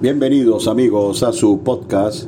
Bienvenidos 0.00 0.68
amigos 0.68 1.24
a 1.24 1.32
su 1.32 1.58
podcast 1.64 2.26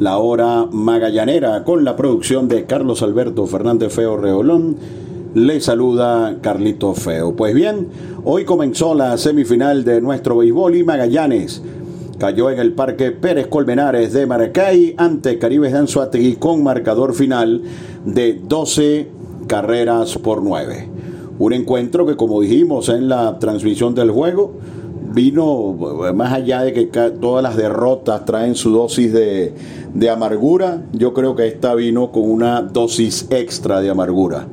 La 0.00 0.18
Hora 0.18 0.66
Magallanera 0.66 1.62
con 1.62 1.84
la 1.84 1.94
producción 1.94 2.48
de 2.48 2.64
Carlos 2.64 3.02
Alberto 3.02 3.46
Fernández 3.46 3.92
Feo 3.92 4.16
Reolón. 4.16 4.76
Le 5.32 5.60
saluda 5.60 6.38
Carlito 6.40 6.92
Feo. 6.94 7.36
Pues 7.36 7.54
bien, 7.54 7.86
hoy 8.24 8.44
comenzó 8.44 8.96
la 8.96 9.16
semifinal 9.16 9.84
de 9.84 10.00
nuestro 10.00 10.38
béisbol 10.38 10.74
y 10.74 10.82
Magallanes 10.82 11.62
cayó 12.18 12.50
en 12.50 12.58
el 12.58 12.72
Parque 12.72 13.12
Pérez 13.12 13.46
Colmenares 13.46 14.12
de 14.12 14.26
Maracay 14.26 14.96
ante 14.98 15.38
Caribes 15.38 15.70
de 15.70 15.78
Anzuategui 15.78 16.34
con 16.34 16.64
marcador 16.64 17.14
final 17.14 17.62
de 18.04 18.40
12 18.42 19.08
carreras 19.46 20.18
por 20.18 20.42
9. 20.42 20.88
Un 21.38 21.52
encuentro 21.52 22.06
que 22.06 22.16
como 22.16 22.40
dijimos 22.40 22.88
en 22.88 23.08
la 23.08 23.38
transmisión 23.38 23.94
del 23.94 24.10
juego, 24.10 24.54
vino, 25.12 25.76
más 26.14 26.32
allá 26.32 26.62
de 26.62 26.72
que 26.72 26.86
todas 26.86 27.42
las 27.42 27.56
derrotas 27.56 28.24
traen 28.24 28.54
su 28.54 28.70
dosis 28.70 29.12
de, 29.12 30.10
amargura, 30.10 30.82
yo 30.92 31.14
creo 31.14 31.34
que 31.34 31.46
esta 31.46 31.74
vino 31.74 32.12
con 32.12 32.30
una 32.30 32.62
dosis 32.62 33.26
extra 33.30 33.80
de 33.80 33.90
amargura. 33.90 34.46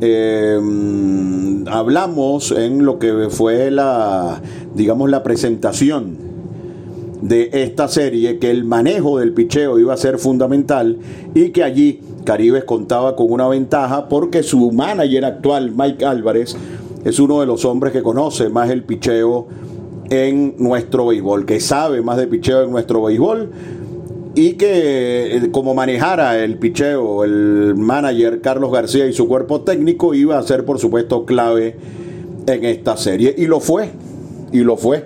Em, 0.00 1.66
hablamos 1.68 2.52
en 2.52 2.84
lo 2.84 2.98
que 2.98 3.28
fue 3.30 3.70
la, 3.70 4.40
digamos, 4.74 5.10
la 5.10 5.22
presentación 5.22 6.28
de 7.22 7.50
esta 7.52 7.88
serie, 7.88 8.38
que 8.38 8.50
el 8.50 8.64
manejo 8.64 9.18
del 9.18 9.32
picheo 9.32 9.78
iba 9.78 9.94
a 9.94 9.96
ser 9.96 10.18
fundamental 10.18 10.98
y 11.34 11.50
que 11.50 11.64
allí 11.64 12.00
Caribes 12.24 12.64
contaba 12.64 13.16
con 13.16 13.32
una 13.32 13.48
ventaja 13.48 14.08
porque 14.08 14.42
su 14.42 14.70
manager 14.70 15.24
actual, 15.24 15.72
Mike 15.74 16.04
Álvarez, 16.04 16.56
es 17.04 17.18
uno 17.18 17.40
de 17.40 17.46
los 17.46 17.64
hombres 17.64 17.92
que 17.92 18.02
conoce 18.02 18.48
más 18.48 18.70
el 18.70 18.84
picheo 18.84 19.46
en 20.10 20.54
nuestro 20.58 21.06
béisbol, 21.06 21.46
que 21.46 21.60
sabe 21.60 22.02
más 22.02 22.16
de 22.16 22.26
picheo 22.26 22.62
en 22.64 22.70
nuestro 22.70 23.02
béisbol 23.02 23.50
y 24.34 24.52
que 24.52 25.36
eh, 25.36 25.50
como 25.50 25.74
manejara 25.74 26.42
el 26.42 26.58
picheo 26.58 27.24
el 27.24 27.74
manager 27.76 28.40
Carlos 28.40 28.70
García 28.70 29.06
y 29.06 29.12
su 29.12 29.26
cuerpo 29.26 29.62
técnico 29.62 30.14
iba 30.14 30.38
a 30.38 30.42
ser 30.42 30.64
por 30.64 30.78
supuesto 30.78 31.24
clave 31.24 31.76
en 32.46 32.64
esta 32.64 32.96
serie. 32.96 33.34
Y 33.36 33.46
lo 33.46 33.60
fue 33.60 33.90
y 34.52 34.60
lo 34.60 34.76
fue 34.76 35.04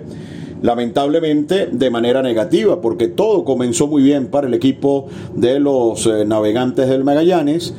lamentablemente 0.61 1.67
de 1.71 1.89
manera 1.89 2.21
negativa 2.21 2.79
porque 2.79 3.09
todo 3.09 3.43
comenzó 3.43 3.87
muy 3.87 4.01
bien 4.01 4.27
para 4.27 4.47
el 4.47 4.53
equipo 4.53 5.07
de 5.35 5.59
los 5.59 6.07
eh, 6.07 6.25
navegantes 6.25 6.87
del 6.87 7.03
Magallanes 7.03 7.73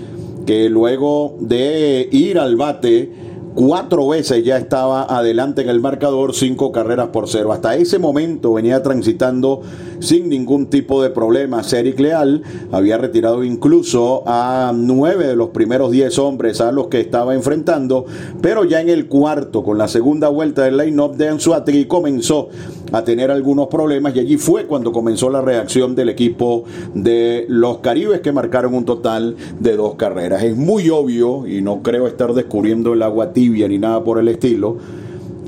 que 0.44 0.68
luego 0.68 1.34
de 1.40 2.08
ir 2.12 2.38
al 2.38 2.56
bate 2.56 3.10
cuatro 3.54 4.08
veces 4.08 4.44
ya 4.44 4.56
estaba 4.56 5.04
adelante 5.04 5.62
en 5.62 5.68
el 5.68 5.80
marcador, 5.80 6.34
cinco 6.34 6.72
carreras 6.72 7.08
por 7.08 7.28
cero. 7.28 7.52
Hasta 7.52 7.76
ese 7.76 7.98
momento 7.98 8.52
venía 8.52 8.82
transitando 8.82 9.62
sin 10.00 10.28
ningún 10.28 10.66
tipo 10.66 11.02
de 11.02 11.10
problemas. 11.10 11.72
Eric 11.72 11.98
Leal 12.00 12.42
había 12.72 12.98
retirado 12.98 13.44
incluso 13.44 14.22
a 14.26 14.72
nueve 14.74 15.26
de 15.26 15.36
los 15.36 15.50
primeros 15.50 15.90
diez 15.90 16.18
hombres 16.18 16.60
a 16.60 16.72
los 16.72 16.88
que 16.88 17.00
estaba 17.00 17.34
enfrentando, 17.34 18.06
pero 18.42 18.64
ya 18.64 18.80
en 18.80 18.88
el 18.88 19.06
cuarto, 19.06 19.62
con 19.62 19.78
la 19.78 19.88
segunda 19.88 20.28
vuelta 20.28 20.62
del 20.62 20.76
line-up 20.76 21.16
de 21.16 21.28
Anzuategui, 21.28 21.86
comenzó 21.86 22.48
a 22.92 23.04
tener 23.04 23.30
algunos 23.30 23.68
problemas 23.68 24.14
y 24.14 24.20
allí 24.20 24.36
fue 24.36 24.66
cuando 24.66 24.92
comenzó 24.92 25.30
la 25.30 25.40
reacción 25.40 25.94
del 25.94 26.08
equipo 26.08 26.64
de 26.94 27.46
los 27.48 27.78
Caribes 27.78 28.20
que 28.20 28.32
marcaron 28.32 28.74
un 28.74 28.84
total 28.84 29.36
de 29.58 29.76
dos 29.76 29.94
carreras. 29.94 30.42
Es 30.42 30.56
muy 30.56 30.90
obvio, 30.90 31.46
y 31.46 31.62
no 31.62 31.82
creo 31.82 32.06
estar 32.06 32.34
descubriendo 32.34 32.92
el 32.92 33.02
agua 33.02 33.32
tibia 33.32 33.68
ni 33.68 33.78
nada 33.78 34.04
por 34.04 34.18
el 34.18 34.28
estilo, 34.28 34.78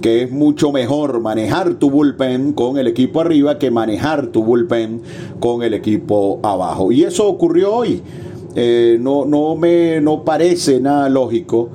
que 0.00 0.22
es 0.22 0.30
mucho 0.30 0.72
mejor 0.72 1.20
manejar 1.20 1.74
tu 1.74 1.90
bullpen 1.90 2.52
con 2.52 2.78
el 2.78 2.86
equipo 2.86 3.20
arriba 3.20 3.58
que 3.58 3.70
manejar 3.70 4.28
tu 4.28 4.44
bullpen 4.44 5.02
con 5.40 5.62
el 5.62 5.74
equipo 5.74 6.40
abajo. 6.42 6.92
Y 6.92 7.04
eso 7.04 7.26
ocurrió 7.26 7.74
hoy. 7.74 8.02
Eh, 8.54 8.96
no, 9.00 9.26
no 9.26 9.54
me 9.54 10.00
no 10.00 10.24
parece 10.24 10.80
nada 10.80 11.10
lógico 11.10 11.68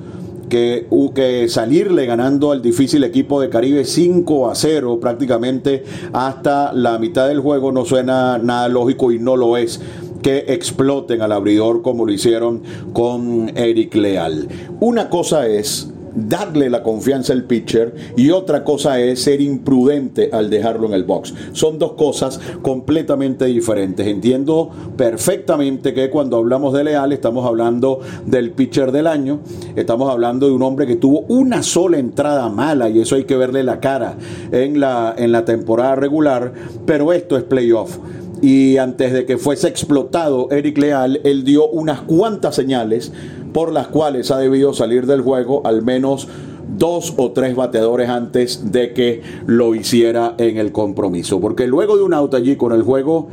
que, 0.52 1.46
salirle 1.48 2.04
ganando 2.04 2.52
al 2.52 2.60
difícil 2.60 3.04
equipo 3.04 3.40
de 3.40 3.48
Caribe 3.48 3.86
5 3.86 4.50
a 4.50 4.54
0 4.54 5.00
prácticamente 5.00 5.82
hasta 6.12 6.74
la 6.74 6.98
mitad 6.98 7.26
del 7.26 7.40
juego 7.40 7.72
no 7.72 7.86
suena 7.86 8.36
nada 8.36 8.68
lógico 8.68 9.12
y 9.12 9.18
no 9.18 9.36
lo 9.36 9.56
es 9.56 9.80
que 10.22 10.44
exploten 10.48 11.22
al 11.22 11.32
abridor 11.32 11.80
como 11.80 12.04
lo 12.04 12.12
hicieron 12.12 12.62
con 12.92 13.50
Eric 13.56 13.94
Leal. 13.94 14.46
Una 14.78 15.08
cosa 15.08 15.46
es 15.46 15.91
darle 16.14 16.70
la 16.70 16.82
confianza 16.82 17.32
al 17.32 17.44
pitcher 17.44 17.94
y 18.16 18.30
otra 18.30 18.64
cosa 18.64 19.00
es 19.00 19.22
ser 19.22 19.40
imprudente 19.40 20.30
al 20.32 20.50
dejarlo 20.50 20.86
en 20.86 20.94
el 20.94 21.04
box. 21.04 21.34
Son 21.52 21.78
dos 21.78 21.92
cosas 21.92 22.40
completamente 22.62 23.46
diferentes. 23.46 24.06
Entiendo 24.06 24.70
perfectamente 24.96 25.94
que 25.94 26.10
cuando 26.10 26.36
hablamos 26.36 26.72
de 26.74 26.84
Leal 26.84 27.12
estamos 27.12 27.46
hablando 27.46 28.00
del 28.26 28.52
pitcher 28.52 28.92
del 28.92 29.06
año, 29.06 29.40
estamos 29.76 30.10
hablando 30.10 30.46
de 30.46 30.52
un 30.52 30.62
hombre 30.62 30.86
que 30.86 30.96
tuvo 30.96 31.20
una 31.28 31.62
sola 31.62 31.98
entrada 31.98 32.48
mala 32.48 32.88
y 32.88 33.00
eso 33.00 33.16
hay 33.16 33.24
que 33.24 33.36
verle 33.36 33.62
la 33.62 33.80
cara 33.80 34.16
en 34.50 34.80
la, 34.80 35.14
en 35.16 35.32
la 35.32 35.44
temporada 35.44 35.96
regular, 35.96 36.52
pero 36.86 37.12
esto 37.12 37.36
es 37.36 37.44
playoff 37.44 37.98
y 38.42 38.76
antes 38.76 39.12
de 39.12 39.24
que 39.24 39.38
fuese 39.38 39.68
explotado 39.68 40.50
Eric 40.50 40.76
Leal, 40.76 41.20
él 41.22 41.44
dio 41.44 41.68
unas 41.68 42.00
cuantas 42.00 42.56
señales 42.56 43.12
por 43.52 43.72
las 43.72 43.88
cuales 43.88 44.30
ha 44.30 44.38
debido 44.38 44.74
salir 44.74 45.06
del 45.06 45.20
juego 45.20 45.62
al 45.64 45.82
menos 45.82 46.28
dos 46.76 47.14
o 47.16 47.32
tres 47.32 47.54
bateadores 47.54 48.08
antes 48.08 48.72
de 48.72 48.92
que 48.92 49.22
lo 49.46 49.74
hiciera 49.74 50.34
en 50.38 50.56
el 50.56 50.72
compromiso. 50.72 51.40
Porque 51.40 51.66
luego 51.66 51.96
de 51.96 52.02
un 52.02 52.14
out 52.14 52.34
allí 52.34 52.56
con 52.56 52.72
el 52.72 52.82
juego, 52.82 53.28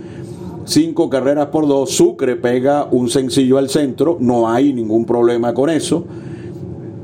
cinco 0.66 1.09
carreras 1.09 1.47
por 1.47 1.68
dos, 1.68 1.91
Sucre 1.91 2.35
pega 2.35 2.88
un 2.91 3.09
sencillo 3.09 3.57
al 3.57 3.69
centro, 3.69 4.18
no 4.19 4.50
hay 4.50 4.74
ningún 4.74 5.06
problema 5.06 5.53
con 5.53 5.69
eso. 5.69 6.06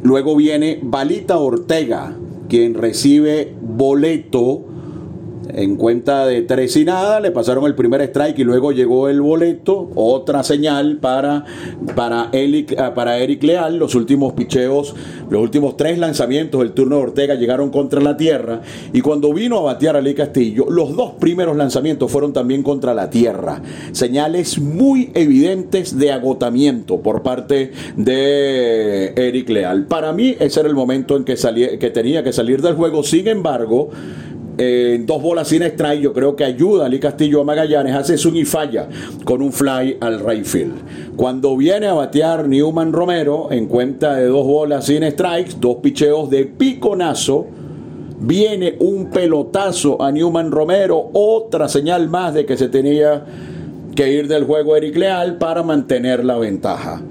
Luego 0.03 0.35
viene 0.35 0.79
Balita 0.83 1.37
Ortega, 1.37 2.15
quien 2.47 2.75
recibe 2.75 3.53
boleto 3.61 4.74
en 5.53 5.75
cuenta 5.75 6.25
de 6.25 6.41
tres 6.41 6.75
y 6.77 6.85
nada, 6.85 7.19
le 7.19 7.31
pasaron 7.31 7.65
el 7.65 7.75
primer 7.75 8.01
strike 8.01 8.39
y 8.39 8.43
luego 8.43 8.71
llegó 8.71 9.09
el 9.09 9.21
boleto, 9.21 9.89
otra 9.95 10.43
señal 10.43 10.97
para, 10.97 11.45
para, 11.95 12.29
Eric, 12.31 12.75
ah, 12.77 12.93
para 12.93 13.17
Eric 13.17 13.43
Leal, 13.43 13.77
los 13.77 13.95
últimos 13.95 14.33
picheos, 14.33 14.95
los 15.29 15.41
últimos 15.41 15.77
tres 15.77 15.97
lanzamientos 15.97 16.61
del 16.61 16.71
turno 16.71 16.97
de 16.97 17.03
Ortega 17.03 17.35
llegaron 17.35 17.69
contra 17.69 18.01
la 18.01 18.17
tierra. 18.17 18.61
Y 18.93 19.01
cuando 19.01 19.33
vino 19.33 19.57
a 19.59 19.61
batear 19.61 19.95
a 19.95 20.01
Lee 20.01 20.13
Castillo, 20.13 20.65
los 20.69 20.95
dos 20.95 21.13
primeros 21.19 21.55
lanzamientos 21.55 22.11
fueron 22.11 22.33
también 22.33 22.63
contra 22.63 22.93
la 22.93 23.09
tierra, 23.09 23.61
señales 23.91 24.59
muy 24.59 25.11
evidentes 25.13 25.97
de 25.97 26.11
agotamiento 26.11 27.01
por 27.01 27.23
parte 27.23 27.71
de 27.95 29.13
Eric 29.15 29.49
Leal. 29.49 29.85
Para 29.85 30.13
mí 30.13 30.35
ese 30.39 30.59
era 30.59 30.69
el 30.69 30.75
momento 30.75 31.17
en 31.17 31.23
que, 31.23 31.37
salía, 31.37 31.77
que 31.79 31.89
tenía 31.89 32.23
que 32.23 32.33
salir 32.33 32.61
del 32.61 32.75
juego, 32.75 33.03
sin 33.03 33.27
embargo, 33.27 33.89
en 34.57 35.05
dos 35.05 35.21
bolas 35.21 35.47
sin 35.49 35.63
strike, 35.63 36.01
yo 36.01 36.13
creo 36.13 36.35
que 36.35 36.43
ayuda 36.43 36.85
a 36.85 36.89
Lee 36.89 36.99
Castillo 36.99 37.41
a 37.41 37.43
Magallanes, 37.43 37.95
hace 37.95 38.17
swing 38.17 38.35
y 38.35 38.45
falla 38.45 38.87
con 39.23 39.41
un 39.41 39.51
fly 39.51 39.97
al 39.99 40.19
right. 40.19 40.45
Cuando 41.15 41.57
viene 41.57 41.87
a 41.87 41.93
batear 41.93 42.47
Newman 42.47 42.93
Romero, 42.93 43.51
en 43.51 43.67
cuenta 43.67 44.15
de 44.15 44.27
dos 44.27 44.45
bolas 44.45 44.85
sin 44.85 45.03
strikes, 45.09 45.55
dos 45.59 45.77
picheos 45.77 46.29
de 46.29 46.45
piconazo, 46.45 47.47
viene 48.19 48.75
un 48.79 49.09
pelotazo 49.09 50.01
a 50.01 50.11
Newman 50.11 50.51
Romero, 50.51 51.09
otra 51.13 51.67
señal 51.67 52.09
más 52.09 52.33
de 52.33 52.45
que 52.45 52.57
se 52.57 52.69
tenía 52.69 53.25
que 53.95 54.11
ir 54.11 54.27
del 54.27 54.45
juego 54.45 54.75
Eric 54.75 54.95
Leal 54.95 55.37
para 55.37 55.63
mantener 55.63 56.23
la 56.23 56.37
ventaja. 56.37 57.01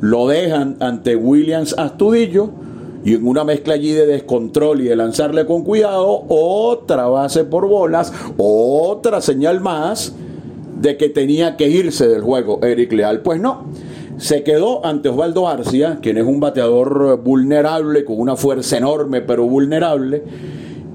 Lo 0.00 0.26
dejan 0.26 0.76
ante 0.80 1.14
Williams 1.14 1.74
Astudillo 1.78 2.50
y 3.04 3.14
en 3.14 3.26
una 3.26 3.44
mezcla 3.44 3.74
allí 3.74 3.92
de 3.92 4.06
descontrol 4.06 4.80
y 4.80 4.84
de 4.84 4.96
lanzarle 4.96 5.46
con 5.46 5.64
cuidado, 5.64 6.24
otra 6.28 7.06
base 7.06 7.44
por 7.44 7.66
bolas, 7.66 8.12
otra 8.36 9.20
señal 9.20 9.60
más 9.60 10.14
de 10.80 10.96
que 10.96 11.08
tenía 11.08 11.56
que 11.56 11.68
irse 11.68 12.06
del 12.08 12.22
juego 12.22 12.60
Eric 12.62 12.92
Leal. 12.92 13.20
Pues 13.20 13.40
no, 13.40 13.66
se 14.18 14.42
quedó 14.44 14.84
ante 14.86 15.08
Osvaldo 15.08 15.48
Arcia, 15.48 15.98
quien 16.00 16.18
es 16.18 16.24
un 16.24 16.38
bateador 16.38 17.20
vulnerable, 17.22 18.04
con 18.04 18.20
una 18.20 18.36
fuerza 18.36 18.78
enorme, 18.78 19.20
pero 19.20 19.46
vulnerable. 19.46 20.22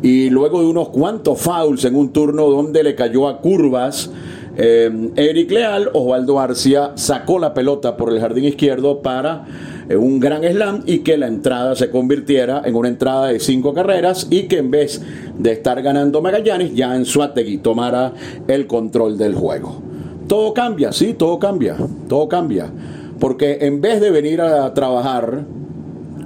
Y 0.01 0.29
luego 0.29 0.61
de 0.61 0.67
unos 0.67 0.89
cuantos 0.89 1.41
fouls 1.41 1.83
en 1.85 1.95
un 1.95 2.13
turno 2.13 2.49
donde 2.49 2.83
le 2.83 2.95
cayó 2.95 3.27
a 3.27 3.41
curvas, 3.41 4.11
eh, 4.55 5.11
Eric 5.15 5.51
Leal, 5.51 5.89
Osvaldo 5.93 6.39
Arcia 6.39 6.91
sacó 6.95 7.37
la 7.39 7.53
pelota 7.53 7.97
por 7.97 8.11
el 8.11 8.19
jardín 8.19 8.45
izquierdo 8.45 9.01
para 9.01 9.45
un 9.95 10.19
gran 10.19 10.43
slam 10.43 10.83
y 10.85 10.99
que 10.99 11.17
la 11.17 11.27
entrada 11.27 11.75
se 11.75 11.89
convirtiera 11.89 12.61
en 12.65 12.75
una 12.75 12.89
entrada 12.89 13.27
de 13.27 13.39
cinco 13.39 13.73
carreras 13.73 14.27
y 14.29 14.43
que 14.43 14.57
en 14.57 14.71
vez 14.71 15.01
de 15.37 15.51
estar 15.51 15.81
ganando 15.81 16.21
Magallanes, 16.21 16.73
ya 16.73 16.95
en 16.95 17.05
Suategui 17.05 17.59
tomara 17.59 18.13
el 18.47 18.67
control 18.67 19.17
del 19.17 19.35
juego. 19.35 19.81
Todo 20.27 20.53
cambia, 20.53 20.91
sí, 20.91 21.13
todo 21.13 21.39
cambia, 21.39 21.77
todo 22.09 22.27
cambia. 22.27 22.69
Porque 23.19 23.59
en 23.61 23.81
vez 23.81 24.01
de 24.01 24.11
venir 24.11 24.41
a 24.41 24.73
trabajar 24.73 25.45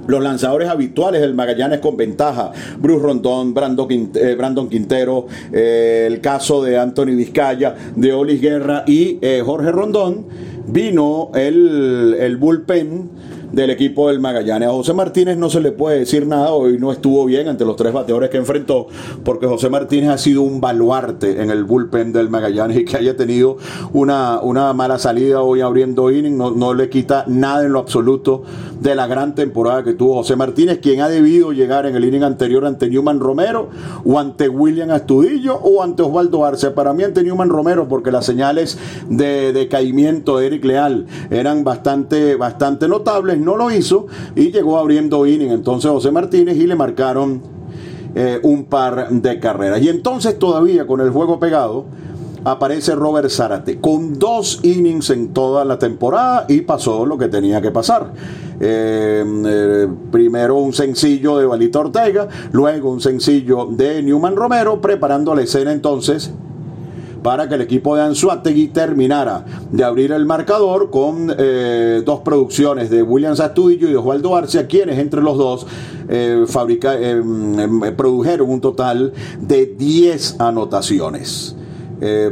los 0.06 0.22
lanzadores 0.22 0.68
habituales 0.68 1.20
del 1.20 1.34
Magallanes 1.34 1.78
con 1.78 1.96
ventaja, 1.96 2.52
Bruce 2.78 3.02
Rondón, 3.02 3.54
Brandon, 3.54 4.10
eh, 4.14 4.34
Brandon 4.36 4.68
Quintero, 4.68 5.26
eh, 5.52 6.04
el 6.10 6.20
caso 6.20 6.62
de 6.62 6.78
Anthony 6.78 7.14
Vizcaya, 7.16 7.74
de 7.94 8.12
Olis 8.12 8.40
Guerra 8.40 8.84
y 8.86 9.18
eh, 9.22 9.42
Jorge 9.44 9.70
Rondón, 9.70 10.26
vino 10.66 11.30
el, 11.34 12.16
el 12.18 12.36
bullpen 12.36 13.10
del 13.52 13.70
equipo 13.70 14.08
del 14.08 14.20
Magallanes. 14.20 14.68
A 14.68 14.72
José 14.72 14.92
Martínez 14.94 15.36
no 15.36 15.50
se 15.50 15.60
le 15.60 15.72
puede 15.72 16.00
decir 16.00 16.26
nada, 16.26 16.52
hoy 16.52 16.78
no 16.78 16.90
estuvo 16.90 17.24
bien 17.24 17.48
ante 17.48 17.64
los 17.64 17.76
tres 17.76 17.92
bateadores 17.92 18.30
que 18.30 18.38
enfrentó, 18.38 18.86
porque 19.24 19.46
José 19.46 19.68
Martínez 19.68 20.10
ha 20.10 20.18
sido 20.18 20.42
un 20.42 20.60
baluarte 20.60 21.42
en 21.42 21.50
el 21.50 21.64
bullpen 21.64 22.12
del 22.12 22.28
Magallanes 22.30 22.78
y 22.78 22.84
que 22.84 22.96
haya 22.96 23.16
tenido 23.16 23.58
una, 23.92 24.40
una 24.40 24.72
mala 24.72 24.98
salida 24.98 25.42
hoy 25.42 25.60
abriendo 25.60 26.10
inning, 26.10 26.36
no, 26.36 26.50
no 26.50 26.74
le 26.74 26.88
quita 26.88 27.24
nada 27.26 27.64
en 27.64 27.72
lo 27.72 27.78
absoluto 27.78 28.42
de 28.80 28.94
la 28.94 29.06
gran 29.06 29.34
temporada 29.34 29.84
que 29.84 29.92
tuvo 29.92 30.14
José 30.14 30.36
Martínez, 30.36 30.80
quien 30.80 31.00
ha 31.00 31.08
debido 31.08 31.52
llegar 31.52 31.86
en 31.86 31.94
el 31.94 32.04
inning 32.04 32.24
anterior 32.24 32.66
ante 32.66 32.88
Newman 32.88 33.20
Romero 33.20 33.68
o 34.04 34.18
ante 34.18 34.48
William 34.48 34.90
Astudillo 34.90 35.56
o 35.56 35.82
ante 35.82 36.02
Osvaldo 36.02 36.44
Arce. 36.44 36.70
Para 36.70 36.92
mí 36.92 37.04
ante 37.04 37.22
Newman 37.22 37.48
Romero, 37.48 37.86
porque 37.88 38.10
las 38.10 38.26
señales 38.26 38.78
de 39.08 39.52
decaimiento 39.52 40.38
de 40.38 40.46
Eric 40.46 40.64
Leal 40.64 41.06
eran 41.30 41.64
bastante, 41.64 42.36
bastante 42.36 42.88
notables 42.88 43.38
no 43.44 43.56
lo 43.56 43.70
hizo 43.70 44.06
y 44.34 44.50
llegó 44.50 44.78
abriendo 44.78 45.26
inning 45.26 45.50
entonces 45.50 45.90
José 45.90 46.10
Martínez 46.10 46.56
y 46.56 46.66
le 46.66 46.74
marcaron 46.74 47.42
eh, 48.14 48.40
un 48.42 48.64
par 48.64 49.08
de 49.08 49.40
carreras. 49.40 49.80
Y 49.80 49.88
entonces 49.88 50.38
todavía 50.38 50.86
con 50.86 51.00
el 51.00 51.10
juego 51.10 51.40
pegado 51.40 51.86
aparece 52.44 52.94
Robert 52.94 53.30
Zárate 53.30 53.80
con 53.80 54.18
dos 54.18 54.60
innings 54.62 55.10
en 55.10 55.32
toda 55.32 55.64
la 55.64 55.78
temporada 55.78 56.44
y 56.48 56.62
pasó 56.62 57.06
lo 57.06 57.16
que 57.16 57.28
tenía 57.28 57.60
que 57.62 57.70
pasar. 57.70 58.12
Eh, 58.60 59.24
eh, 59.46 59.88
primero 60.10 60.56
un 60.56 60.72
sencillo 60.72 61.38
de 61.38 61.46
Valita 61.46 61.80
Ortega, 61.80 62.28
luego 62.52 62.90
un 62.90 63.00
sencillo 63.00 63.66
de 63.66 64.02
Newman 64.02 64.36
Romero, 64.36 64.80
preparando 64.80 65.34
la 65.34 65.42
escena 65.42 65.72
entonces 65.72 66.32
para 67.22 67.48
que 67.48 67.54
el 67.54 67.60
equipo 67.60 67.94
de 67.94 68.02
Anzuategui 68.02 68.68
terminara 68.68 69.44
de 69.70 69.84
abrir 69.84 70.12
el 70.12 70.26
marcador 70.26 70.90
con 70.90 71.34
eh, 71.38 72.02
dos 72.04 72.20
producciones 72.20 72.90
de 72.90 73.02
Williams 73.02 73.40
Astudillo 73.40 73.88
y 73.88 73.92
de 73.92 73.96
Osvaldo 73.96 74.36
Arcia, 74.36 74.66
quienes 74.66 74.98
entre 74.98 75.22
los 75.22 75.38
dos 75.38 75.66
eh, 76.08 76.44
fabrica, 76.46 76.94
eh, 76.94 77.12
em, 77.12 77.96
produjeron 77.96 78.50
un 78.50 78.60
total 78.60 79.12
de 79.40 79.66
10 79.66 80.40
anotaciones. 80.40 81.56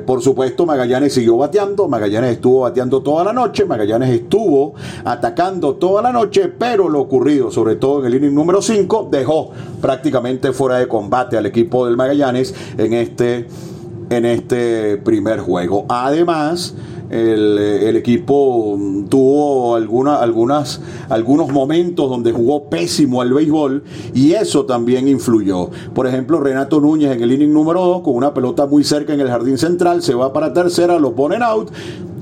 por 0.05 0.21
supuesto, 0.21 0.67
Magallanes 0.67 1.15
siguió 1.15 1.37
bateando, 1.37 1.87
Magallanes 1.87 2.33
estuvo 2.33 2.63
bateando 2.63 3.03
toda 3.03 3.23
la 3.23 3.33
noche, 3.33 3.65
Magallanes 3.65 4.11
estuvo 4.11 4.75
atacando 5.05 5.77
toda 5.77 6.03
la 6.03 6.11
noche, 6.11 6.49
pero 6.49 6.89
lo 6.89 7.01
ocurrido, 7.01 7.53
sobre 7.53 7.77
todo 7.77 8.01
en 8.01 8.07
el 8.07 8.17
inning 8.17 8.35
número 8.35 8.63
5, 8.63 9.11
dejó 9.13 9.53
prácticamente 9.81 10.53
fuera 10.53 10.79
de 10.79 10.89
combate 10.89 11.37
al 11.37 11.47
equipo 11.47 11.87
del 11.87 11.97
Magallanes 11.97 12.53
en 12.79 12.95
este 12.95 13.47
en 14.11 14.27
este 14.27 14.99
primer 14.99 15.41
juego. 15.41 15.87
Además, 15.89 16.75
el, 17.11 17.97
equipo 17.97 18.79
tuvo 19.09 19.75
alguna, 19.75 20.17
algunas, 20.17 20.81
algunos 21.09 21.51
momentos 21.51 22.09
donde 22.09 22.33
jugó 22.33 22.69
pésimo 22.69 23.21
al 23.21 23.33
béisbol 23.33 23.83
y 24.15 24.33
eso 24.33 24.65
también 24.65 25.09
influyó. 25.09 25.71
Por 25.95 26.07
ejemplo, 26.07 26.41
Renato 26.41 26.81
Núñez 26.81 27.13
en 27.13 27.23
el 27.23 27.33
inning 27.33 27.53
número 27.53 27.85
2 27.85 28.03
con 28.03 28.15
una 28.15 28.33
pelota 28.33 28.67
muy 28.67 28.85
cerca 28.85 29.13
en 29.13 29.21
el 29.21 29.29
jardín 29.29 29.59
central 29.59 30.03
se 30.03 30.15
va 30.15 30.33
para 30.33 30.53
tercera, 30.53 30.99
lo 30.99 31.15
ponen 31.15 31.43
out 31.43 31.71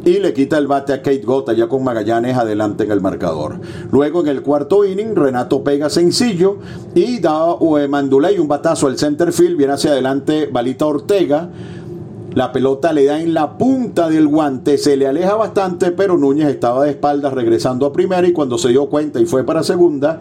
y 0.05 0.21
le 0.21 0.33
quita 0.33 0.57
el 0.57 0.67
bate 0.67 0.93
a 0.95 1.03
Kate 1.03 1.23
Gota 1.23 1.53
ya 1.53 1.69
con 1.69 1.85
Magallanes 1.85 2.37
adelante 2.37 2.85
en 2.85 2.93
el 2.93 3.01
marcador. 3.01 3.61
Luego 3.91 4.23
en 4.23 4.29
el 4.29 4.43
cuarto 4.43 4.85
inning, 4.87 5.15
Renato 5.15 5.63
pega 5.63 5.91
sencillo 5.91 6.59
y 6.95 7.19
da 7.19 7.57
eh, 7.79 7.89
Manduley 7.89 8.39
un 8.39 8.49
batazo 8.49 8.87
al 8.87 8.99
center 8.99 9.33
field, 9.33 9.57
viene 9.57 9.75
hacia 9.75 9.91
adelante 9.91 10.49
Balita 10.51 10.87
Ortega 10.87 11.51
la 12.39 12.53
pelota 12.53 12.93
le 12.93 13.05
da 13.05 13.21
en 13.21 13.35
la 13.35 13.59
punta 13.59 14.09
del 14.09 14.29
guante, 14.29 14.79
se 14.79 14.97
le 14.97 15.09
aleja 15.09 15.35
bastante, 15.35 15.91
pero 15.91 16.17
Núñez 16.17 16.47
estaba 16.47 16.85
de 16.85 16.91
espaldas 16.91 17.33
regresando 17.33 17.85
a 17.85 17.93
primera 17.93 18.29
y 18.29 18.33
cuando 18.33 18.59
se 18.59 18.69
dio 18.69 18.89
cuenta 18.89 19.19
y 19.19 19.27
fue 19.27 19.43
para 19.43 19.65
segunda, 19.65 20.21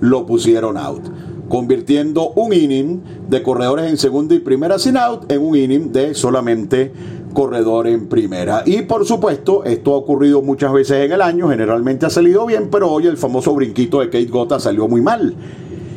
lo 0.00 0.26
pusieron 0.26 0.76
out. 0.76 1.04
Convirtiendo 1.48 2.30
un 2.30 2.52
inning 2.52 3.00
de 3.28 3.44
corredores 3.44 3.88
en 3.88 3.96
segunda 3.96 4.34
y 4.34 4.40
primera 4.40 4.80
sin 4.80 4.96
out 4.96 5.30
en 5.30 5.40
un 5.40 5.54
inning 5.54 5.92
de 5.92 6.16
solamente 6.16 6.90
corredor 7.32 7.86
en 7.86 8.08
primera. 8.08 8.64
Y 8.66 8.82
por 8.82 9.06
supuesto, 9.06 9.62
esto 9.62 9.94
ha 9.94 9.98
ocurrido 9.98 10.42
muchas 10.42 10.72
veces 10.72 11.04
en 11.04 11.12
el 11.12 11.22
año, 11.22 11.48
generalmente 11.48 12.06
ha 12.06 12.10
salido 12.10 12.44
bien, 12.44 12.70
pero 12.72 12.90
hoy 12.90 13.06
el 13.06 13.18
famoso 13.18 13.54
brinquito 13.54 14.00
de 14.00 14.06
Kate 14.06 14.24
Gota 14.24 14.58
salió 14.58 14.88
muy 14.88 15.00
mal 15.00 15.36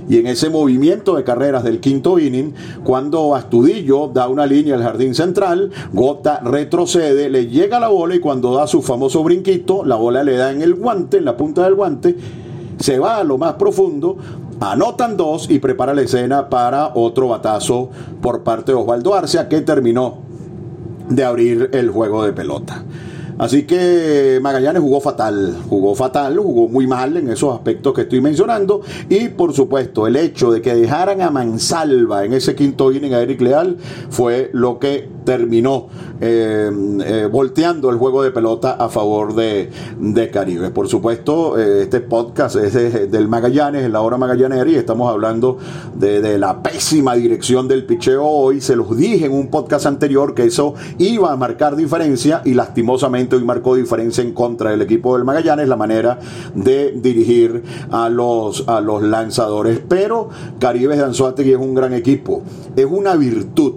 y 0.09 0.17
en 0.17 0.27
ese 0.27 0.49
movimiento 0.49 1.15
de 1.15 1.23
carreras 1.23 1.63
del 1.63 1.79
quinto 1.79 2.17
inning, 2.17 2.53
cuando 2.83 3.35
Astudillo 3.35 4.09
da 4.11 4.27
una 4.27 4.47
línea 4.47 4.75
al 4.75 4.81
jardín 4.81 5.13
central, 5.13 5.71
Gota 5.93 6.39
retrocede, 6.39 7.29
le 7.29 7.47
llega 7.47 7.79
la 7.79 7.89
bola 7.89 8.15
y 8.15 8.19
cuando 8.19 8.55
da 8.55 8.65
su 8.65 8.81
famoso 8.81 9.23
brinquito, 9.23 9.85
la 9.85 9.95
bola 9.95 10.23
le 10.23 10.35
da 10.35 10.51
en 10.51 10.63
el 10.63 10.73
guante, 10.73 11.17
en 11.17 11.25
la 11.25 11.37
punta 11.37 11.63
del 11.63 11.75
guante, 11.75 12.17
se 12.79 12.97
va 12.97 13.17
a 13.17 13.23
lo 13.23 13.37
más 13.37 13.53
profundo, 13.53 14.17
anotan 14.59 15.15
dos 15.15 15.47
y 15.49 15.59
prepara 15.59 15.93
la 15.93 16.01
escena 16.01 16.49
para 16.49 16.91
otro 16.95 17.27
batazo 17.27 17.91
por 18.19 18.41
parte 18.41 18.71
de 18.71 18.79
Osvaldo 18.79 19.13
Arcia 19.13 19.47
que 19.47 19.61
terminó 19.61 20.17
de 21.07 21.23
abrir 21.23 21.69
el 21.73 21.91
juego 21.91 22.23
de 22.23 22.33
pelota. 22.33 22.83
Así 23.39 23.63
que 23.63 24.37
Magallanes 24.41 24.81
jugó 24.81 24.99
fatal, 24.99 25.55
jugó 25.69 25.95
fatal, 25.95 26.37
jugó 26.37 26.67
muy 26.67 26.87
mal 26.87 27.15
en 27.15 27.29
esos 27.29 27.55
aspectos 27.55 27.93
que 27.93 28.01
estoy 28.01 28.19
mencionando. 28.19 28.81
Y 29.07 29.29
por 29.29 29.53
supuesto, 29.53 30.07
el 30.07 30.17
hecho 30.17 30.51
de 30.51 30.61
que 30.61 30.75
dejaran 30.75 31.21
a 31.21 31.31
Mansalva 31.31 32.25
en 32.25 32.33
ese 32.33 32.53
quinto 32.53 32.91
inning 32.91 33.13
a 33.13 33.21
Eric 33.21 33.39
Leal 33.39 33.77
fue 34.09 34.49
lo 34.51 34.77
que 34.77 35.07
terminó 35.23 35.87
eh, 36.19 36.69
eh, 37.05 37.29
volteando 37.31 37.89
el 37.91 37.97
juego 37.97 38.23
de 38.23 38.31
pelota 38.31 38.73
a 38.73 38.89
favor 38.89 39.33
de, 39.33 39.69
Caribe. 40.33 40.69
Por 40.71 40.89
supuesto, 40.89 41.57
eh, 41.57 41.83
este 41.83 42.01
podcast 42.01 42.57
es 42.57 43.09
del 43.09 43.29
Magallanes, 43.29 43.85
en 43.85 43.93
la 43.93 44.01
hora 44.01 44.17
Magallanera, 44.17 44.69
y 44.69 44.75
estamos 44.75 45.09
hablando 45.09 45.57
de, 45.95 46.19
de 46.19 46.37
la 46.37 46.61
pésima 46.61 47.15
dirección 47.15 47.69
del 47.69 47.85
picheo 47.85 48.25
hoy. 48.25 48.59
Se 48.59 48.75
los 48.75 48.97
dije 48.97 49.27
en 49.27 49.31
un 49.31 49.47
podcast 49.47 49.85
anterior 49.85 50.33
que 50.33 50.43
eso 50.43 50.73
iba 50.97 51.31
a 51.31 51.37
marcar 51.37 51.77
diferencia 51.77 52.41
y 52.43 52.53
lastimosamente 52.53 53.28
y 53.37 53.43
marcó 53.43 53.75
diferencia 53.75 54.23
en 54.23 54.33
contra 54.33 54.71
del 54.71 54.81
equipo 54.81 55.15
del 55.15 55.25
Magallanes, 55.25 55.67
la 55.67 55.75
manera 55.75 56.19
de 56.53 56.91
dirigir 56.91 57.63
a 57.91 58.09
los, 58.09 58.67
a 58.67 58.81
los 58.81 59.03
lanzadores. 59.03 59.81
Pero 59.87 60.29
Caribe 60.59 60.95
de 60.95 61.03
Anzuategui 61.03 61.51
es 61.51 61.57
un 61.57 61.73
gran 61.73 61.93
equipo, 61.93 62.41
es 62.75 62.85
una 62.85 63.15
virtud 63.15 63.75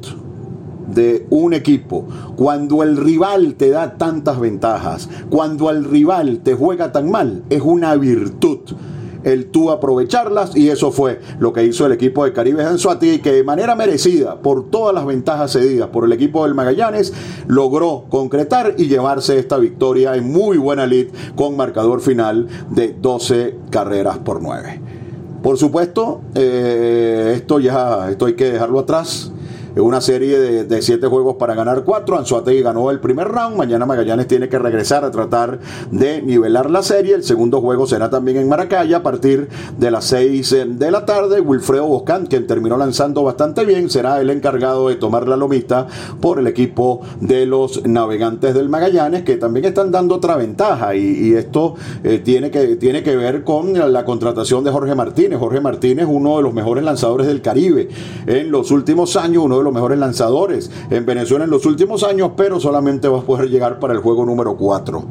de 0.95 1.27
un 1.31 1.55
equipo, 1.55 2.07
cuando 2.37 2.83
el 2.83 2.97
rival 2.97 3.55
te 3.55 3.71
da 3.71 3.97
tantas 3.97 4.39
ventajas, 4.39 5.09
cuando 5.31 5.71
el 5.71 5.85
rival 5.85 6.41
te 6.41 6.55
juega 6.55 6.93
tan 6.93 7.11
mal, 7.11 7.45
es 7.49 7.63
una 7.63 7.95
virtud 7.97 8.59
el 9.25 9.47
tú 9.47 9.71
aprovecharlas 9.71 10.57
y 10.57 10.69
eso 10.69 10.93
fue 10.93 11.21
lo 11.39 11.53
que 11.53 11.65
hizo 11.65 11.87
el 11.87 11.93
equipo 11.93 12.25
de 12.25 12.33
Caribe 12.33 12.65
y 13.03 13.19
que 13.19 13.33
de 13.33 13.45
manera 13.45 13.75
merecida 13.75 14.41
por 14.41 14.71
todas 14.71 14.95
las 14.95 15.07
ventajas 15.07 15.53
cedidas 15.53 15.89
por 15.89 16.05
el 16.05 16.13
equipo 16.13 16.45
del 16.45 16.55
Magallanes 16.55 17.13
logró 17.47 18.05
concretar 18.09 18.75
y 18.79 18.89
llevarse 18.89 19.39
esta 19.39 19.59
victoria 19.59 20.15
en 20.15 20.31
muy 20.31 20.59
buena 20.59 20.87
lid 20.87 21.09
con 21.37 21.57
marcador 21.57 22.01
final 22.01 22.49
de 22.71 22.95
12 23.01 23.57
carreras 23.71 24.19
por 24.19 24.43
9. 24.43 24.81
Por 25.43 25.59
supuesto, 25.59 26.21
eh, 26.35 27.33
esto 27.37 27.59
ya 27.59 28.11
esto 28.11 28.27
hay 28.27 28.35
que 28.35 28.53
dejarlo 28.53 28.79
atrás 28.79 29.33
una 29.77 30.01
serie 30.01 30.39
de, 30.39 30.83
siete 30.83 31.07
juegos 31.07 31.37
para 31.37 31.55
ganar 31.55 31.85
cuatro. 31.85 32.19
Anzuategui 32.19 32.63
ganó 32.63 32.91
el 32.91 33.01
primer 33.01 33.29
round. 33.29 33.57
Mañana 33.57 33.87
Magallanes 33.87 34.27
tiene 34.27 34.49
que 34.49 34.59
regresar 34.59 35.05
a 35.05 35.11
tratar 35.11 35.61
de 35.91 36.23
nivelar 36.23 36.71
la 36.71 36.83
serie. 36.83 37.15
El 37.15 37.25
segundo 37.25 37.61
juego 37.61 37.87
será 37.87 38.11
también 38.11 38.37
en 38.37 38.49
Maracaya 38.49 38.99
a 38.99 39.03
partir 39.03 39.49
de 39.79 39.91
las 39.91 40.05
seis 40.05 40.53
eh, 40.53 40.67
de 40.67 40.91
la 40.91 41.05
tarde. 41.07 41.41
Wilfredo 41.41 41.87
Boscán, 41.87 42.27
quien 42.27 42.47
terminó 42.47 42.77
lanzando 42.77 43.23
bastante 43.23 43.65
bien, 43.65 43.89
será 43.91 44.21
el 44.21 44.31
encargado 44.31 44.89
de 44.89 44.97
tomar 44.97 45.29
la 45.29 45.37
lomita 45.37 45.87
por 46.21 46.39
el 46.39 46.47
equipo 46.47 47.01
de 47.21 47.47
los 47.47 47.87
navegantes 47.87 48.55
del 48.55 48.69
Magallanes, 48.69 49.23
que 49.23 49.37
también 49.37 49.67
están 49.67 49.91
dando 49.91 50.17
otra 50.17 50.37
ventaja. 50.37 50.95
Y, 50.95 51.33
esto 51.33 51.77
eh, 52.05 52.21
tiene, 52.23 52.51
que, 52.51 52.77
tiene 52.77 53.03
que 53.03 53.17
ver 53.17 53.43
con 53.43 53.73
la 53.93 54.05
contratación 54.05 54.65
de 54.65 54.71
Jorge 54.71 54.95
Martínez. 54.95 55.39
Jorge 55.39 55.61
Martínez, 55.61 56.07
uno 56.09 56.37
de 56.37 56.43
los 56.43 56.53
mejores 56.53 56.85
lanzadores 56.85 57.27
del 57.27 57.41
Caribe 57.41 57.89
en 58.27 58.51
los 58.51 58.71
últimos 58.71 59.17
años, 59.17 59.45
uno 59.45 59.59
de 59.59 59.62
los 59.63 59.73
mejores 59.73 59.99
lanzadores 59.99 60.71
en 60.91 61.07
Venezuela 61.07 61.45
en 61.45 61.51
los 61.51 61.67
últimos 61.67 62.03
años, 62.03 62.33
pero 62.37 62.61
solamente 62.61 63.09
va 63.09 63.21
a 63.21 63.23
poder 63.23 63.49
llegar 63.49 63.79
para 63.79 63.95
el 63.95 64.01
juego 64.01 64.25
número 64.25 64.57
4. 64.57 65.05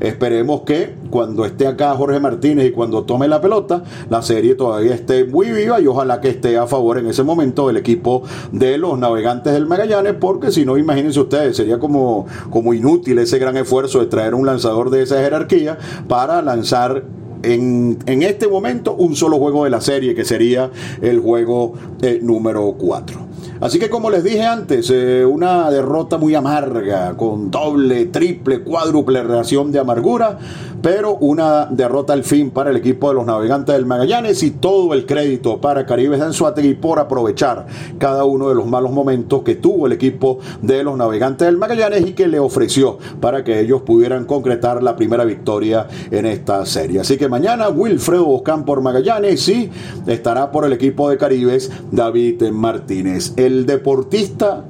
Esperemos 0.00 0.60
que 0.62 0.94
cuando 1.10 1.44
esté 1.44 1.66
acá 1.66 1.94
Jorge 1.94 2.20
Martínez 2.20 2.66
y 2.66 2.70
cuando 2.70 3.02
tome 3.02 3.26
la 3.26 3.40
pelota, 3.40 3.82
la 4.08 4.22
serie 4.22 4.54
todavía 4.54 4.94
esté 4.94 5.24
muy 5.24 5.50
viva 5.50 5.80
y 5.80 5.86
ojalá 5.86 6.20
que 6.20 6.28
esté 6.28 6.56
a 6.56 6.66
favor 6.66 6.98
en 6.98 7.06
ese 7.06 7.24
momento 7.24 7.66
del 7.66 7.78
equipo 7.78 8.22
de 8.52 8.78
los 8.78 8.96
navegantes 8.98 9.52
del 9.52 9.66
Magallanes, 9.66 10.14
porque 10.14 10.52
si 10.52 10.64
no, 10.64 10.78
imagínense 10.78 11.18
ustedes, 11.18 11.56
sería 11.56 11.80
como, 11.80 12.26
como 12.50 12.74
inútil 12.74 13.18
ese 13.18 13.38
gran 13.38 13.56
esfuerzo 13.56 13.98
de 13.98 14.06
traer 14.06 14.34
un 14.34 14.46
lanzador 14.46 14.90
de 14.90 15.02
esa 15.02 15.20
jerarquía 15.20 15.78
para 16.06 16.42
lanzar 16.42 17.02
en, 17.42 18.22
este 18.22 18.48
momento 18.48 18.94
un 18.94 19.16
solo 19.16 19.38
juego 19.38 19.64
de 19.64 19.70
la 19.70 19.80
serie, 19.80 20.14
que 20.14 20.24
sería 20.24 20.70
el 21.00 21.20
juego 21.20 21.74
eh, 22.02 22.20
número 22.22 22.74
4. 22.78 23.27
Así 23.60 23.78
que 23.78 23.90
como 23.90 24.10
les 24.10 24.22
dije 24.22 24.44
antes, 24.44 24.88
eh, 24.90 25.24
una 25.24 25.70
derrota 25.70 26.16
muy 26.16 26.34
amarga, 26.34 27.16
con 27.16 27.50
doble, 27.50 28.06
triple, 28.06 28.60
cuádruple 28.60 29.22
relación 29.22 29.72
de 29.72 29.80
amargura, 29.80 30.38
pero 30.82 31.16
una 31.16 31.66
derrota 31.66 32.12
al 32.12 32.24
fin 32.24 32.50
para 32.50 32.70
el 32.70 32.76
equipo 32.76 33.08
de 33.08 33.14
los 33.14 33.26
navegantes 33.26 33.74
del 33.74 33.86
Magallanes 33.86 34.42
y 34.42 34.52
todo 34.52 34.94
el 34.94 35.06
crédito 35.06 35.60
para 35.60 35.86
Caribes 35.86 36.20
Anzuategui 36.20 36.74
por 36.74 36.98
aprovechar 36.98 37.66
cada 37.98 38.24
uno 38.24 38.48
de 38.48 38.54
los 38.54 38.66
malos 38.66 38.92
momentos 38.92 39.42
que 39.42 39.56
tuvo 39.56 39.86
el 39.86 39.92
equipo 39.92 40.38
de 40.62 40.84
los 40.84 40.96
navegantes 40.96 41.46
del 41.46 41.56
Magallanes 41.56 42.06
y 42.06 42.12
que 42.12 42.28
le 42.28 42.38
ofreció 42.38 42.98
para 43.20 43.42
que 43.42 43.60
ellos 43.60 43.82
pudieran 43.82 44.24
concretar 44.24 44.82
la 44.82 44.94
primera 44.94 45.24
victoria 45.24 45.88
en 46.10 46.26
esta 46.26 46.64
serie. 46.64 47.00
Así 47.00 47.16
que 47.16 47.28
mañana 47.28 47.68
Wilfredo 47.68 48.24
Boscán 48.24 48.64
por 48.64 48.80
Magallanes 48.80 49.48
y 49.48 49.70
estará 50.06 50.50
por 50.52 50.64
el 50.64 50.72
equipo 50.72 51.10
de 51.10 51.18
Caribes 51.18 51.70
David 51.90 52.42
Martínez 52.50 53.27
el 53.36 53.66
deportista 53.66 54.64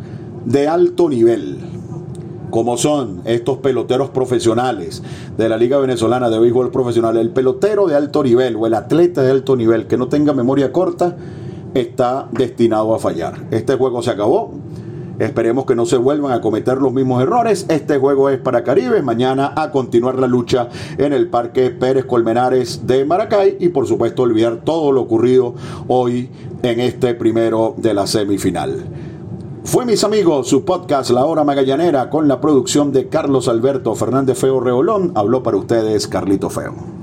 de 0.45 0.69
alto 0.69 1.09
nivel, 1.09 1.59
como 2.51 2.77
son 2.77 3.21
estos 3.25 3.59
peloteros 3.59 4.11
profesionales 4.11 5.03
de 5.37 5.49
la 5.49 5.57
Liga 5.57 5.79
Venezolana 5.79 6.31
de 6.31 6.39
Béisbol 6.39 6.71
Profesional, 6.71 7.17
el 7.17 7.31
pelotero 7.31 7.87
de 7.87 7.97
alto 7.97 8.23
nivel 8.23 8.57
o 8.57 8.67
el 8.67 8.75
atleta 8.75 9.23
de 9.23 9.31
alto 9.31 9.57
nivel 9.57 9.87
que 9.87 9.97
no 9.97 10.09
tenga 10.09 10.33
memoria 10.33 10.73
corta, 10.73 11.17
está 11.75 12.29
destinado 12.33 12.95
a 12.95 12.99
fallar. 12.99 13.47
Este 13.51 13.77
juego 13.77 14.03
se 14.03 14.11
acabó. 14.11 14.53
Esperemos 15.19 15.67
que 15.67 15.75
no 15.75 15.85
se 15.85 15.97
vuelvan 15.97 16.33
a 16.33 16.41
cometer 16.41 16.79
los 16.79 16.93
mismos 16.93 17.23
errores. 17.23 17.67
Este 17.69 17.99
juego 17.99 18.31
es 18.31 18.39
para 18.39 18.63
Caribe. 18.63 19.03
Mañana 19.03 19.53
a 19.57 19.71
continuar 19.71 20.19
la 20.19 20.27
lucha 20.27 20.69
en 20.97 21.13
el 21.13 21.29
Parque 21.29 21.71
Pérez 21.71 22.05
Colmenares 22.05 22.87
de 22.87 23.05
Maracay. 23.05 23.57
Y 23.61 23.69
por 23.71 23.87
supuesto 23.87 24.23
olvidar 24.23 24.63
todo 24.65 24.93
lo 24.93 25.03
ocurrido 25.03 25.55
hoy 25.89 26.31
en 26.63 26.81
este 26.81 27.15
primero 27.15 27.75
de 27.77 27.95
la 27.95 28.07
semifinal. 28.07 28.85
Fue 29.65 29.85
mis 29.85 30.03
amigos, 30.03 30.49
su 30.49 30.65
podcast 30.65 31.11
La 31.11 31.27
Hora 31.27 31.45
Magallanera 31.45 32.09
con 32.09 32.27
la 32.27 32.41
producción 32.41 32.91
de 32.91 33.09
Carlos 33.09 33.49
Alberto 33.49 33.95
Fernández 33.95 34.39
Feo 34.39 34.61
Reolón. 34.61 35.13
Habló 35.15 35.43
para 35.43 35.59
ustedes 35.59 36.09
Carlito 36.09 36.49
Feo. 36.49 36.98